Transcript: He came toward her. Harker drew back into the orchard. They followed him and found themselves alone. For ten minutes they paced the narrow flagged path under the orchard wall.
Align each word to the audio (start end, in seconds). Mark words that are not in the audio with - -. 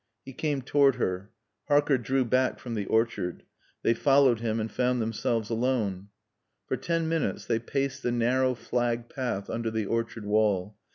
He 0.25 0.33
came 0.33 0.63
toward 0.63 0.95
her. 0.95 1.29
Harker 1.67 1.99
drew 1.99 2.25
back 2.25 2.53
into 2.65 2.75
the 2.75 2.87
orchard. 2.87 3.43
They 3.83 3.93
followed 3.93 4.39
him 4.39 4.59
and 4.59 4.71
found 4.71 4.99
themselves 4.99 5.51
alone. 5.51 6.07
For 6.65 6.75
ten 6.75 7.07
minutes 7.07 7.45
they 7.45 7.59
paced 7.59 8.01
the 8.01 8.11
narrow 8.11 8.55
flagged 8.55 9.11
path 9.13 9.47
under 9.47 9.69
the 9.69 9.85
orchard 9.85 10.25
wall. 10.25 10.75